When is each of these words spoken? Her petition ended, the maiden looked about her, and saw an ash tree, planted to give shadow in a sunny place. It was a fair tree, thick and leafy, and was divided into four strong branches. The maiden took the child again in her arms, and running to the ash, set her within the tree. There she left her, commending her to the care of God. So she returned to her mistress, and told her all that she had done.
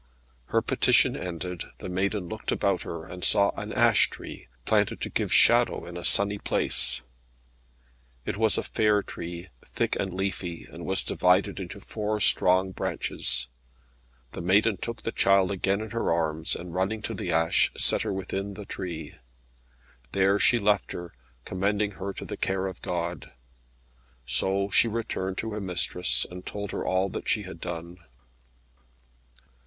Her 0.45 0.63
petition 0.63 1.15
ended, 1.15 1.63
the 1.77 1.87
maiden 1.87 2.27
looked 2.27 2.51
about 2.51 2.81
her, 2.81 3.05
and 3.05 3.23
saw 3.23 3.51
an 3.55 3.71
ash 3.71 4.09
tree, 4.09 4.47
planted 4.65 4.99
to 5.01 5.11
give 5.11 5.31
shadow 5.31 5.85
in 5.85 5.95
a 5.95 6.03
sunny 6.03 6.39
place. 6.39 7.01
It 8.25 8.35
was 8.35 8.57
a 8.57 8.63
fair 8.63 9.03
tree, 9.03 9.49
thick 9.63 9.95
and 9.99 10.11
leafy, 10.11 10.65
and 10.65 10.87
was 10.87 11.03
divided 11.03 11.59
into 11.59 11.79
four 11.79 12.19
strong 12.19 12.71
branches. 12.71 13.45
The 14.31 14.41
maiden 14.41 14.77
took 14.77 15.03
the 15.03 15.11
child 15.11 15.51
again 15.51 15.81
in 15.81 15.91
her 15.91 16.11
arms, 16.11 16.55
and 16.55 16.73
running 16.73 17.03
to 17.03 17.13
the 17.13 17.31
ash, 17.31 17.71
set 17.77 18.01
her 18.01 18.11
within 18.11 18.55
the 18.55 18.65
tree. 18.65 19.13
There 20.13 20.39
she 20.39 20.57
left 20.57 20.93
her, 20.93 21.13
commending 21.45 21.91
her 21.91 22.11
to 22.13 22.25
the 22.25 22.37
care 22.37 22.65
of 22.65 22.81
God. 22.81 23.33
So 24.25 24.71
she 24.71 24.87
returned 24.87 25.37
to 25.37 25.51
her 25.51 25.61
mistress, 25.61 26.25
and 26.27 26.43
told 26.43 26.71
her 26.71 26.83
all 26.83 27.07
that 27.09 27.29
she 27.29 27.43
had 27.43 27.61
done. 27.61 27.99